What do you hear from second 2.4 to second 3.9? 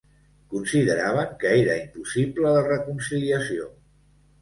la reconciliació.